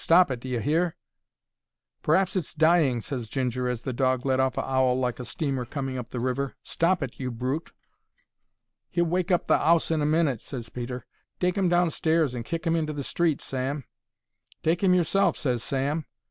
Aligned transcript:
Stop 0.03 0.31
it, 0.31 0.39
d'ye 0.39 0.57
hear!" 0.59 0.95
"P'r'aps 2.01 2.35
it's 2.35 2.55
dying," 2.55 3.01
ses 3.01 3.27
Ginger, 3.27 3.69
as 3.69 3.83
the 3.83 3.93
dog 3.93 4.25
let 4.25 4.39
off 4.39 4.57
a 4.57 4.65
'owl 4.67 4.97
like 4.97 5.19
a 5.19 5.25
steamer 5.25 5.63
coming 5.63 5.95
up 5.95 6.09
the 6.09 6.19
river. 6.19 6.55
"Stop 6.63 7.03
it, 7.03 7.19
you 7.19 7.29
brute!" 7.29 7.71
"He'll 8.89 9.03
wake 9.05 9.27
the 9.27 9.37
'ouse 9.51 9.91
up 9.91 9.95
in 9.97 10.01
a 10.01 10.07
minute," 10.07 10.41
ses 10.41 10.69
Peter. 10.69 11.05
"Take 11.39 11.55
'im 11.55 11.69
downstairs 11.69 12.33
and 12.33 12.43
kick 12.43 12.65
'im 12.65 12.75
into 12.75 12.93
the 12.93 13.03
street, 13.03 13.41
Sam." 13.41 13.83
"Take 14.63 14.83
'im 14.83 14.95
yourself," 14.95 15.37
ses 15.37 15.63
Sam. 15.63 16.07